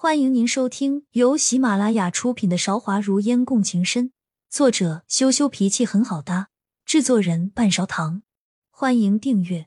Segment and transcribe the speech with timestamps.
[0.00, 4.10] 欢迎您收听由喜马拉雅出品的《韶华如烟共情深》，
[4.48, 6.50] 作者羞羞脾气很好搭，
[6.84, 8.22] 制作人半勺糖。
[8.70, 9.66] 欢迎订阅。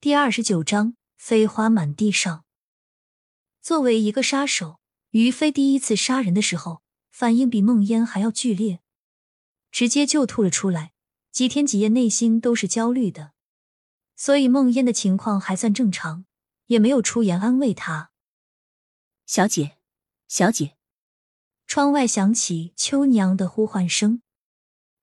[0.00, 2.44] 第二十九章：飞花满地上。
[3.62, 4.80] 作为一个杀手，
[5.10, 6.82] 于飞第一次杀人的时候，
[7.12, 8.80] 反应比梦烟还要剧烈，
[9.70, 10.90] 直接就吐了出来，
[11.30, 13.30] 几天几夜内心都是焦虑的。
[14.16, 16.24] 所以梦烟的情况还算正常。
[16.68, 18.12] 也没有出言安慰他。
[19.26, 19.76] 小姐，
[20.26, 20.76] 小姐。
[21.66, 24.22] 窗外响起秋娘的呼唤声。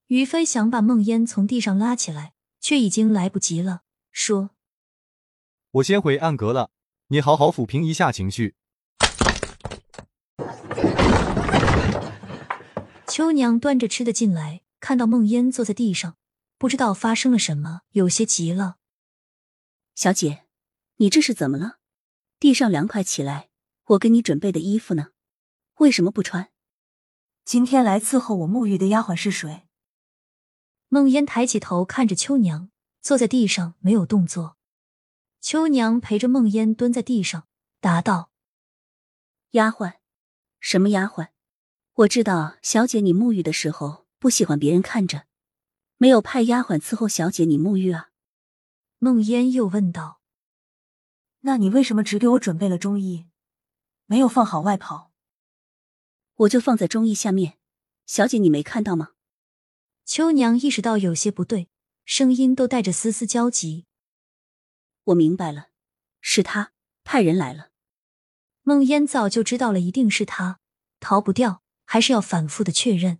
[0.07, 3.83] 于飞想把梦烟从地上拉起来，却已经来不及了。
[4.11, 4.49] 说
[5.71, 6.71] ：“我先回暗阁了，
[7.09, 8.55] 你好好抚平一下情绪。”
[13.07, 16.17] 秋娘端着吃的进来，看到梦烟坐在地上，
[16.57, 18.77] 不知道发生了什么，有些急了。
[19.93, 20.44] 小姐。
[20.97, 21.79] 你这是怎么了？
[22.39, 23.49] 地上凉快起来，
[23.85, 25.09] 我给你准备的衣服呢？
[25.79, 26.51] 为什么不穿？
[27.43, 29.67] 今天来伺候我沐浴的丫鬟是谁？
[30.87, 32.69] 梦烟抬起头看着秋娘，
[33.01, 34.55] 坐在地上没有动作。
[35.41, 37.47] 秋娘陪着梦烟蹲在地上，
[37.81, 38.31] 答道
[39.51, 39.95] ：“丫鬟，
[40.61, 41.27] 什么丫鬟？
[41.95, 45.25] 我知道小姐你沐浴的时候不喜欢别人看着，
[45.97, 48.11] 没有派丫鬟伺候小姐你沐浴啊？”
[48.99, 50.21] 梦烟又问道。
[51.45, 53.27] 那你为什么只给我准备了中衣，
[54.07, 55.11] 没有放好外袍？
[56.37, 57.59] 我就放在中衣下面，
[58.07, 59.11] 小姐你没看到吗？
[60.05, 61.69] 秋娘意识到有些不对，
[62.03, 63.85] 声音都带着丝丝焦急。
[65.03, 65.69] 我明白了，
[66.19, 66.71] 是他
[67.03, 67.69] 派人来了。
[68.63, 70.59] 孟烟早就知道了，一定是他，
[70.99, 73.19] 逃不掉，还是要反复的确认。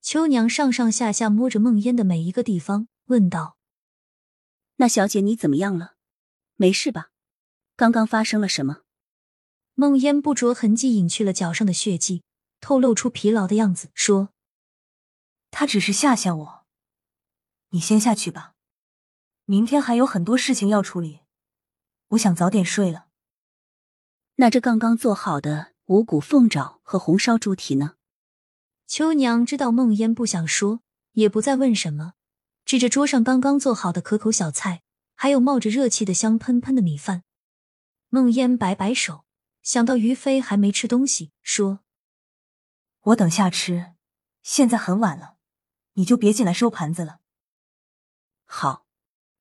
[0.00, 3.58] 秋娘上上下下摸着孟烟的每一个地方，问道
[4.76, 5.96] ：“那小姐你怎么样了？
[6.54, 7.10] 没事吧？”
[7.76, 8.78] 刚刚发生了什么？
[9.74, 12.22] 梦烟不着痕迹隐去了脚上的血迹，
[12.58, 14.30] 透露出疲劳的样子，说
[15.52, 16.66] ：“他只是吓吓我。
[17.70, 18.54] 你先下去吧，
[19.44, 21.20] 明天还有很多事情要处理，
[22.08, 23.08] 我想早点睡了。”
[24.36, 27.96] 那这刚刚做好的五谷凤爪和红烧猪蹄呢？
[28.86, 30.80] 秋娘知道梦烟不想说，
[31.12, 32.14] 也不再问什么，
[32.64, 34.80] 指着桌上刚刚做好的可口小菜，
[35.14, 37.24] 还有冒着热气的香喷喷的米饭。
[38.16, 39.26] 梦烟摆摆手，
[39.62, 41.80] 想到于飞还没吃东西，说
[43.12, 43.92] ：“我等下吃，
[44.42, 45.36] 现在很晚了，
[45.92, 47.20] 你就别进来收盘子了。”
[48.46, 48.86] 好，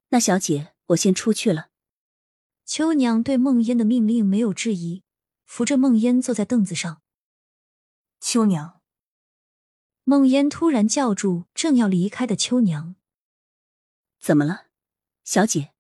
[0.09, 1.69] 那小姐我先出去了。
[2.66, 5.06] 秋娘对梦烟的命令没有质疑，
[5.46, 7.02] 扶着梦烟坐在凳子上。
[8.19, 8.81] 秋娘，
[10.03, 12.97] 梦烟突然叫住正要离开的秋娘
[14.19, 14.66] ：“怎么了，
[15.24, 15.72] 小姐？”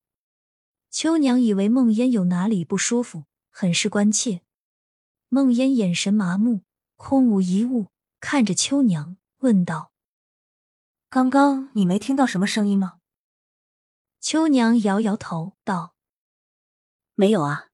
[0.95, 4.43] 秋娘以为梦烟有哪里不舒服，很是关切。
[5.27, 6.61] 梦烟眼神麻木，
[6.95, 7.87] 空无一物，
[8.21, 9.91] 看着秋娘问道
[11.11, 12.99] ：“刚刚你没听到什么声音吗？”
[14.21, 15.95] 秋娘摇摇头道
[17.15, 17.67] ：“没有啊，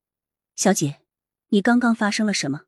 [0.56, 1.02] 小姐，
[1.50, 2.62] 你刚刚发生了什么？”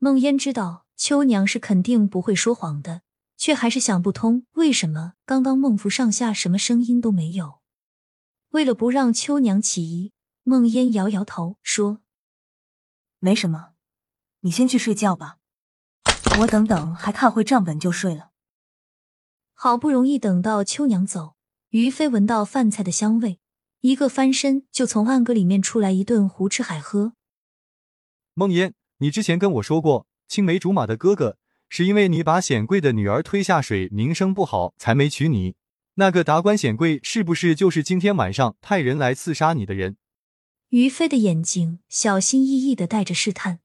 [0.00, 3.02] 梦烟知道秋娘是肯定不会说谎的，
[3.36, 7.59] 却还是想不通为什么刚刚孟府上下什么声音都没有。
[8.50, 10.12] 为了不让秋娘起疑，
[10.42, 12.00] 梦烟摇摇头说
[13.20, 13.74] ：“没什么，
[14.40, 15.38] 你先去睡觉吧。
[16.40, 18.30] 我等等还看会账本就睡了。”
[19.54, 21.36] 好不容易等到秋娘走，
[21.68, 23.38] 于飞闻到饭菜的香味，
[23.82, 27.12] 一个翻身就从暗格里面出来，一顿胡吃海喝。
[28.34, 31.36] 梦烟，你之前跟我说过，青梅竹马的哥哥
[31.68, 35.54] 是因为你把显贵的女儿推下水，名声不好，才没娶你。
[36.00, 39.98] 那个达官显贵是不是就是今天晚上派人来刺杀你的人？
[40.70, 43.60] 于飞的眼睛小心翼翼的带着试探。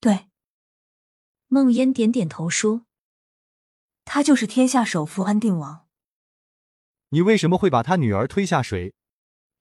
[0.00, 0.28] 对，
[1.48, 2.86] 梦烟点点头说
[4.06, 5.86] ：“他就是天下首富安定王。”
[7.10, 8.94] 你为什么会把他女儿推下水？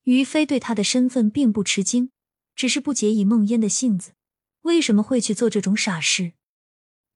[0.04, 2.12] 于飞对他的身份并不吃惊，
[2.56, 4.14] 只是不解以梦烟的性子，
[4.62, 6.32] 为什么会去做这种傻事？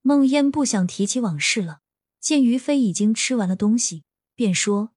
[0.01, 1.79] 梦烟不想提起往事了，
[2.19, 4.03] 见于飞已经吃完了东西。
[4.35, 4.93] 便说：“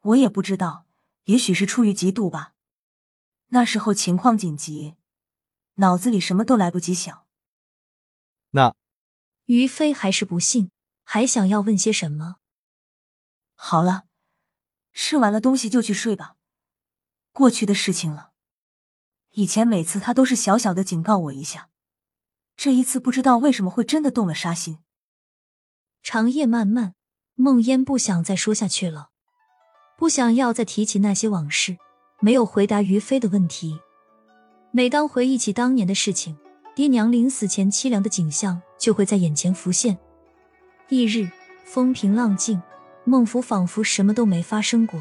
[0.00, 0.86] 我也不知道，
[1.24, 2.54] 也许是出于嫉妒吧。
[3.48, 4.96] 那时候情况紧急，
[5.74, 7.26] 脑子里什么都来不及想。”
[8.54, 8.74] 那
[9.46, 10.70] 于飞还是不信，
[11.02, 12.36] 还想要问些什么。
[13.54, 14.06] 好了，
[14.92, 16.36] 吃完了东西就去睡吧。
[17.32, 18.32] 过去的事情了，
[19.30, 21.70] 以前每次他都是小小的警告我一下，
[22.56, 24.78] 这一次不知道为什么会真的动了杀心。
[26.02, 26.94] 长夜漫漫。
[27.36, 29.08] 梦烟不想再说下去了，
[29.96, 31.78] 不想要再提起那些往事，
[32.20, 33.80] 没有回答于飞的问题，
[34.70, 36.36] 每当回忆起当年的事情，
[36.74, 39.98] 爹娘临死前凄凉的景象就会在眼前浮现。
[40.88, 41.28] 翌日
[41.64, 42.62] 风平浪静，
[43.04, 45.00] 孟府仿佛什么都没发生过。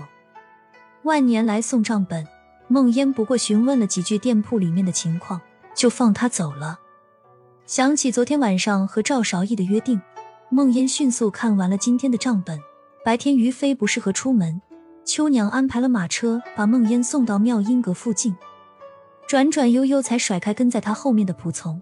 [1.03, 2.25] 万年来送账本，
[2.69, 5.41] 孟烟不过询问了几句店铺里面的情况，
[5.75, 6.79] 就放他走了。
[7.65, 10.01] 想起昨天晚上和赵韶义的约定，
[10.53, 12.59] 孟烟迅速看完了今天的账本。
[13.05, 14.61] 白天于飞不适合出门，
[15.05, 18.35] 秋娘安排了马车把梦烟送到妙音阁附近，
[19.25, 21.81] 转转悠悠才甩开跟在他后面的仆从。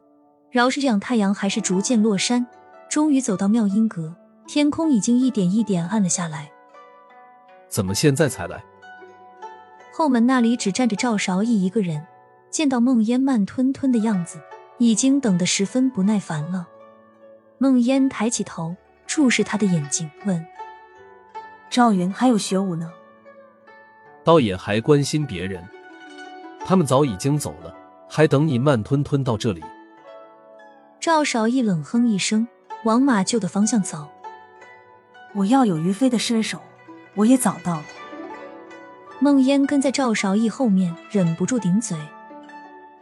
[0.51, 2.45] 饶是这样，太阳还是逐渐落山，
[2.87, 4.15] 终于走到妙音阁，
[4.47, 6.51] 天空已经一点一点暗了下来。
[7.67, 8.63] 怎么现在才来？
[9.91, 12.05] 后门那里只站着赵韶义一个人，
[12.51, 14.39] 见到孟烟慢吞吞的样子，
[14.77, 16.67] 已经等得十分不耐烦了。
[17.61, 18.73] 孟烟抬起头，
[19.05, 20.45] 注视他的眼睛，问。
[21.69, 22.89] 赵云还有学武呢，
[24.23, 25.61] 倒也还关心别人。
[26.65, 27.75] 他们早已经走了，
[28.07, 29.61] 还等你慢吞吞到这里。
[31.01, 32.47] 赵少义冷哼一声，
[32.85, 34.07] 往马厩的方向走。
[35.35, 36.61] 我要有于飞的身手，
[37.13, 37.85] 我也早到了。
[39.19, 41.97] 孟烟跟在赵少义后面，忍不住顶嘴。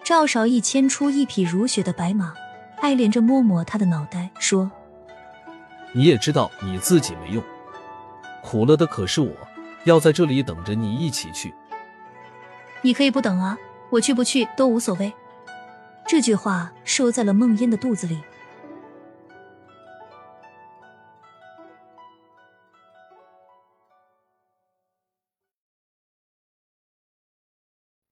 [0.03, 2.33] 赵少义牵出一匹如雪的白马，
[2.79, 4.71] 爱怜着摸摸他的脑袋，说
[5.93, 7.43] ：“你也知道你自己没用。”
[8.43, 9.31] 苦了的可是我，
[9.83, 11.53] 要在这里等着你一起去。
[12.81, 13.57] 你可以不等啊，
[13.89, 15.11] 我去不去都无所谓。
[16.07, 18.21] 这句话收在了梦烟的肚子里。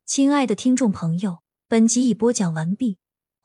[0.06, 2.98] 亲爱的听众朋友，本集已播讲完毕，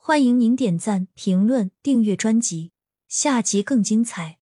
[0.02, 2.72] 欢迎您点赞、评论、订阅专辑，
[3.06, 4.39] 下集更精彩。